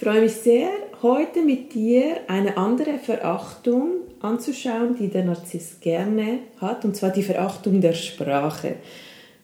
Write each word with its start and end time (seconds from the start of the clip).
Ich 0.00 0.04
freue 0.04 0.20
mich 0.20 0.34
sehr, 0.34 0.68
heute 1.02 1.42
mit 1.42 1.74
dir 1.74 2.20
eine 2.28 2.56
andere 2.56 3.00
Verachtung 3.00 3.94
anzuschauen, 4.20 4.94
die 4.96 5.08
der 5.08 5.24
Narzisst 5.24 5.80
gerne 5.80 6.38
hat, 6.60 6.84
und 6.84 6.94
zwar 6.94 7.10
die 7.10 7.24
Verachtung 7.24 7.80
der 7.80 7.94
Sprache. 7.94 8.76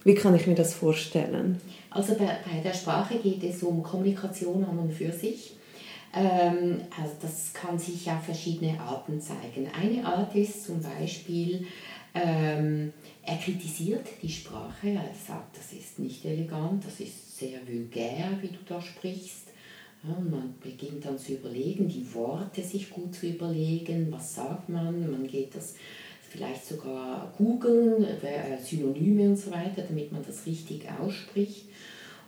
Wie 0.04 0.14
kann 0.14 0.36
ich 0.36 0.46
mir 0.46 0.54
das 0.54 0.72
vorstellen? 0.72 1.60
Also 1.90 2.14
bei, 2.14 2.26
bei 2.26 2.60
der 2.62 2.72
Sprache 2.72 3.18
geht 3.18 3.42
es 3.42 3.64
um 3.64 3.82
Kommunikation 3.82 4.64
an 4.64 4.78
und 4.78 4.92
für 4.92 5.10
sich. 5.10 5.56
Ähm, 6.14 6.82
also 7.02 7.14
das 7.20 7.52
kann 7.52 7.76
sich 7.76 8.08
auf 8.08 8.22
verschiedene 8.22 8.78
Arten 8.78 9.20
zeigen. 9.20 9.68
Eine 9.76 10.06
Art 10.06 10.36
ist 10.36 10.66
zum 10.66 10.80
Beispiel, 10.80 11.66
ähm, 12.14 12.92
er 13.24 13.38
kritisiert 13.38 14.06
die 14.22 14.30
Sprache, 14.30 14.90
er 14.90 15.10
sagt, 15.26 15.58
das 15.58 15.72
ist 15.72 15.98
nicht 15.98 16.24
elegant, 16.24 16.86
das 16.86 17.00
ist 17.00 17.38
sehr 17.38 17.58
vulgär, 17.66 18.38
wie 18.40 18.46
du 18.46 18.58
da 18.68 18.80
sprichst. 18.80 19.48
Ja, 20.06 20.18
man 20.20 20.54
beginnt 20.60 21.04
dann 21.04 21.18
zu 21.18 21.32
überlegen, 21.32 21.88
die 21.88 22.06
Worte 22.14 22.62
sich 22.62 22.90
gut 22.90 23.14
zu 23.14 23.26
überlegen, 23.26 24.12
was 24.12 24.34
sagt 24.34 24.68
man, 24.68 25.10
man 25.10 25.26
geht 25.26 25.54
das 25.54 25.76
vielleicht 26.28 26.66
sogar 26.66 27.32
googeln, 27.38 28.04
äh, 28.04 28.58
Synonyme 28.62 29.30
und 29.30 29.36
so 29.36 29.50
weiter, 29.50 29.82
damit 29.82 30.12
man 30.12 30.22
das 30.22 30.44
richtig 30.44 30.84
ausspricht. 31.00 31.68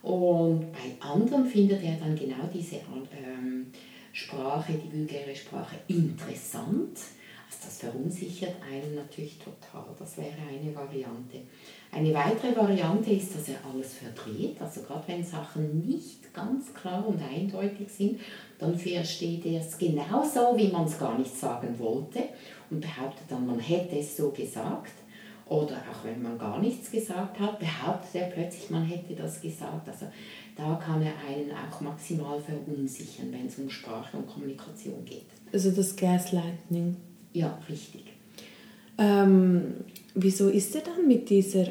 Und 0.03 0.73
bei 0.73 1.07
anderen 1.07 1.45
findet 1.45 1.83
er 1.83 1.97
dann 1.97 2.17
genau 2.17 2.49
diese 2.55 2.77
ähm, 2.77 3.67
Sprache, 4.13 4.73
die 4.73 4.99
vulgäre 4.99 5.35
Sprache, 5.35 5.77
interessant 5.89 6.99
das 7.65 7.79
verunsichert 7.79 8.55
einen 8.63 8.95
natürlich 8.95 9.39
total. 9.39 9.87
Das 9.99 10.17
wäre 10.19 10.35
eine 10.49 10.75
Variante. 10.75 11.43
Eine 11.93 12.13
weitere 12.13 12.57
Variante 12.57 13.13
ist, 13.13 13.35
dass 13.35 13.49
er 13.49 13.59
alles 13.71 13.95
verdreht. 13.95 14.61
Also 14.61 14.83
gerade 14.83 15.05
wenn 15.07 15.25
Sachen 15.25 15.87
nicht 15.87 16.33
ganz 16.35 16.73
klar 16.75 17.07
und 17.07 17.21
eindeutig 17.23 17.89
sind, 17.89 18.21
dann 18.59 18.79
versteht 18.79 19.47
er 19.47 19.61
es 19.61 19.79
genauso, 19.79 20.57
wie 20.57 20.69
man 20.69 20.87
es 20.87 20.99
gar 20.99 21.19
nicht 21.19 21.35
sagen 21.37 21.79
wollte 21.79 22.25
und 22.71 22.81
behauptet 22.81 23.27
dann, 23.29 23.47
man 23.47 23.61
hätte 23.61 23.99
es 23.99 24.17
so 24.17 24.31
gesagt. 24.31 24.93
Oder 25.47 25.77
auch 25.77 26.05
wenn 26.05 26.21
man 26.23 26.37
gar 26.39 26.59
nichts 26.59 26.91
gesagt 26.91 27.39
hat, 27.39 27.61
behauptet 27.61 28.15
er 28.15 28.27
plötzlich, 28.29 28.69
man 28.69 28.85
hätte 28.85 29.15
das 29.15 29.41
gesagt. 29.41 29.89
Also 29.89 30.07
da 30.57 30.75
kann 30.85 31.01
er 31.03 31.13
einen 31.29 31.53
auch 31.53 31.81
maximal 31.81 32.41
verunsichern, 32.41 33.33
wenn 33.33 33.47
es 33.47 33.57
um 33.59 33.71
Sprache 33.71 34.17
und 34.17 34.27
Kommunikation 34.27 35.05
geht. 35.05 35.27
Also 35.53 35.71
das 35.71 35.95
Gaslighting. 35.95 36.97
Ja, 37.37 37.59
richtig. 37.69 38.05
Ähm, 38.97 39.75
wieso 40.15 40.49
ist 40.49 40.75
er 40.75 40.81
dann 40.81 41.07
mit 41.07 41.29
dieser 41.29 41.67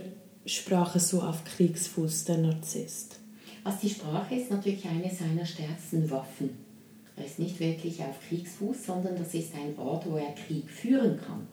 Sprache 0.45 0.99
so 0.99 1.23
auf 1.23 1.44
Kriegsfuß, 1.44 2.25
der 2.25 2.38
Narzisst? 2.38 3.19
Also 3.63 3.80
die 3.81 3.89
Sprache 3.89 4.36
ist 4.36 4.52
natürlich 4.52 4.86
eine 4.86 5.09
seiner 5.09 5.43
stärksten 5.43 6.08
Waffen. 6.11 6.52
Er 7.16 7.25
ist 7.25 7.39
nicht 7.39 7.59
wirklich 7.59 7.99
auf 8.02 8.20
Kriegsfuß, 8.30 8.86
sondern 8.86 9.15
das 9.15 9.33
ist 9.33 9.55
ein 9.55 9.75
Ort, 9.80 10.05
wo 10.05 10.17
er 10.17 10.36
Krieg 10.36 10.70
führen 10.70 11.20
kann. 11.20 11.48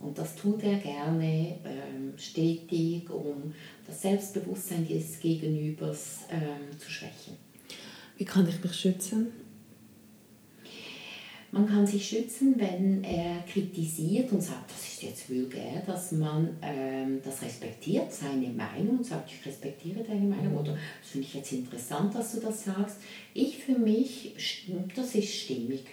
Und 0.00 0.18
das 0.18 0.34
tut 0.34 0.64
er 0.64 0.78
gerne 0.78 1.60
ähm, 1.64 2.14
stetig, 2.16 3.08
um 3.10 3.54
das 3.86 4.02
Selbstbewusstsein 4.02 4.88
des 4.88 5.20
Gegenübers 5.20 6.22
ähm, 6.32 6.76
zu 6.80 6.90
schwächen. 6.90 7.36
Wie 8.18 8.24
kann 8.24 8.48
ich 8.48 8.60
mich 8.60 8.74
schützen? 8.74 9.28
Man 11.54 11.68
kann 11.68 11.86
sich 11.86 12.04
schützen, 12.08 12.56
wenn 12.58 13.04
er 13.04 13.44
kritisiert 13.48 14.32
und 14.32 14.42
sagt, 14.42 14.72
das 14.72 14.88
ist 14.88 15.02
jetzt 15.04 15.30
vulgär, 15.30 15.84
dass 15.86 16.10
man 16.10 16.56
ähm, 16.60 17.20
das 17.24 17.42
respektiert, 17.42 18.12
seine 18.12 18.48
Meinung, 18.48 18.98
und 18.98 19.06
sagt, 19.06 19.30
ich 19.30 19.46
respektiere 19.46 20.02
deine 20.02 20.26
Meinung 20.26 20.56
oder 20.56 20.72
das 20.72 21.10
finde 21.12 21.28
ich 21.28 21.34
jetzt 21.34 21.52
interessant, 21.52 22.12
dass 22.12 22.32
du 22.32 22.40
das 22.40 22.64
sagst. 22.64 22.96
Ich 23.34 23.58
für 23.58 23.78
mich, 23.78 24.34
das 24.96 25.14
ist 25.14 25.32
stimmig. 25.32 25.84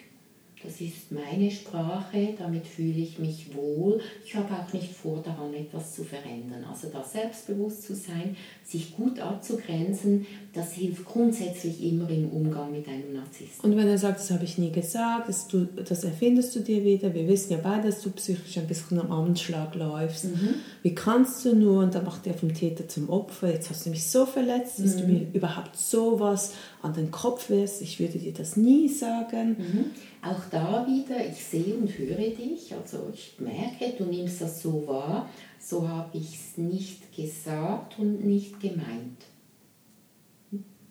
Das 0.64 0.80
ist 0.80 1.12
meine 1.12 1.50
Sprache, 1.50 2.36
damit 2.38 2.68
fühle 2.68 3.00
ich 3.00 3.20
mich 3.20 3.56
wohl. 3.56 4.00
Ich 4.26 4.36
habe 4.36 4.54
auch 4.54 4.72
nicht 4.74 4.94
vor, 4.94 5.22
daran 5.24 5.54
etwas 5.54 5.96
zu 5.96 6.04
verändern. 6.04 6.64
Also 6.70 6.88
da 6.90 7.04
selbstbewusst 7.04 7.84
zu 7.84 7.96
sein, 7.96 8.36
sich 8.64 8.96
gut 8.96 9.20
abzugrenzen, 9.20 10.26
das 10.54 10.74
hilft 10.74 11.06
grundsätzlich 11.06 11.84
immer 11.84 12.10
im 12.10 12.30
Umgang 12.30 12.72
mit 12.72 12.88
einem 12.88 13.14
Narzissten. 13.14 13.70
Und 13.70 13.78
wenn 13.78 13.88
er 13.88 13.98
sagt, 13.98 14.20
das 14.20 14.32
habe 14.32 14.44
ich 14.44 14.58
nie 14.58 14.72
gesagt, 14.72 15.30
das, 15.30 15.48
du, 15.48 15.66
das 15.66 16.04
erfindest 16.04 16.56
du 16.56 16.60
dir 16.60 16.84
wieder, 16.84 17.14
wir 17.14 17.28
wissen 17.28 17.54
ja 17.54 17.60
beide, 17.62 17.88
dass 17.88 18.02
du 18.02 18.12
psychisch 18.12 18.58
ein 18.58 18.68
bisschen 18.68 19.00
am 19.00 19.12
Anschlag 19.12 19.76
läufst. 19.76 20.26
Mhm. 20.26 20.56
Wie 20.84 20.96
kannst 20.96 21.44
du 21.46 21.56
nur, 21.56 21.84
und 21.84 21.96
dann 21.96 22.06
macht 22.06 22.28
er 22.28 22.34
vom 22.34 22.54
Täter 22.54 22.88
zum 22.88 23.10
Opfer, 23.10 23.52
jetzt 23.52 23.70
hast 23.70 23.86
du 23.86 23.90
mich 23.90 24.06
so 24.06 24.26
verletzt, 24.26 24.80
dass 24.80 24.96
mhm. 24.96 25.00
du 25.00 25.08
mir 25.08 25.28
überhaupt 25.34 25.78
sowas 25.78 26.54
an 26.82 26.94
den 26.94 27.12
Kopf 27.12 27.50
wirst, 27.50 27.82
ich 27.82 28.00
würde 28.00 28.20
dir 28.20 28.34
das 28.34 28.58
nie 28.58 28.88
sagen. 28.88 29.56
Mhm. 29.58 29.86
Auch 30.24 30.51
da 30.52 30.86
wieder, 30.86 31.26
ich 31.26 31.44
sehe 31.44 31.76
und 31.76 31.88
höre 31.98 32.18
dich, 32.18 32.74
also 32.74 33.10
ich 33.14 33.36
merke, 33.40 33.94
du 33.98 34.06
nimmst 34.06 34.42
das 34.42 34.62
so 34.62 34.86
wahr, 34.86 35.30
so 35.60 35.88
habe 35.88 36.18
ich 36.18 36.36
es 36.36 36.58
nicht 36.58 37.16
gesagt 37.16 37.98
und 37.98 38.26
nicht 38.26 38.60
gemeint. 38.60 39.26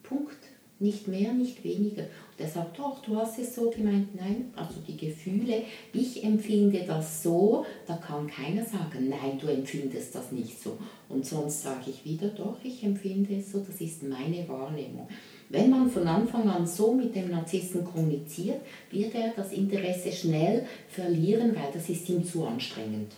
Punkt. 0.03 0.39
Nicht 0.83 1.09
mehr, 1.09 1.35
nicht 1.35 1.63
weniger. 1.63 2.05
Und 2.05 2.39
er 2.39 2.49
sagt, 2.49 2.79
doch, 2.79 3.03
du 3.03 3.15
hast 3.15 3.39
es 3.39 3.55
so 3.55 3.69
gemeint. 3.69 4.15
Nein, 4.15 4.51
also 4.57 4.77
die 4.89 4.97
Gefühle, 4.97 5.63
ich 5.93 6.25
empfinde 6.25 6.85
das 6.87 7.23
so, 7.23 7.67
da 7.87 7.97
kann 7.97 8.27
keiner 8.27 8.65
sagen, 8.65 9.11
nein, 9.11 9.39
du 9.39 9.49
empfindest 9.49 10.15
das 10.15 10.33
nicht 10.33 10.59
so. 10.59 10.79
Und 11.11 11.27
sonst 11.27 11.65
sage 11.65 11.91
ich 11.91 12.03
wieder, 12.07 12.29
doch, 12.29 12.57
ich 12.65 12.83
empfinde 12.83 13.37
es 13.37 13.53
so, 13.53 13.61
das 13.61 13.79
ist 13.83 14.03
meine 14.05 14.49
Wahrnehmung. 14.49 15.07
Wenn 15.51 15.69
man 15.69 15.91
von 15.91 16.07
Anfang 16.07 16.49
an 16.49 16.65
so 16.65 16.95
mit 16.95 17.15
dem 17.15 17.31
Narzissten 17.31 17.85
kommuniziert, 17.85 18.61
wird 18.93 19.15
er 19.17 19.33
das 19.37 19.53
Interesse 19.53 20.13
schnell 20.13 20.65
verlieren, 20.89 21.55
weil 21.57 21.71
das 21.75 21.89
ist 21.89 22.09
ihm 22.09 22.25
zu 22.25 22.45
anstrengend. 22.47 23.13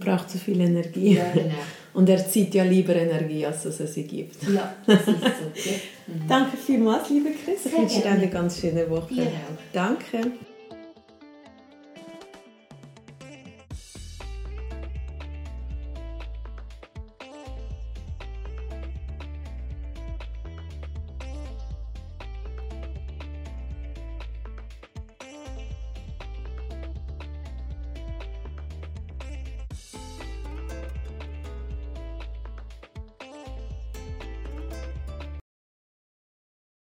Braucht 0.00 0.30
zu 0.30 0.38
viel 0.38 0.60
Energie. 0.60 1.14
Ja, 1.14 1.30
genau. 1.32 1.54
Und 1.94 2.08
er 2.08 2.26
zieht 2.26 2.54
ja 2.54 2.64
lieber 2.64 2.96
Energie, 2.96 3.44
als 3.44 3.64
dass 3.64 3.80
er 3.80 3.86
sie 3.86 4.04
gibt. 4.04 4.36
Ja, 4.44 4.74
das 4.86 5.00
ist 5.00 5.06
so. 5.06 5.70
Ja. 5.70 5.76
Mhm. 6.04 6.26
Danke 6.26 6.56
vielmals, 6.56 7.08
liebe 7.10 7.30
Chris. 7.30 7.64
Ich 7.64 7.78
wünsche 7.78 8.00
dir 8.00 8.10
eine 8.10 8.28
ganz 8.28 8.60
schöne 8.60 8.90
Woche. 8.90 9.14
Dir 9.14 9.22
auch. 9.22 9.72
Danke. 9.72 10.32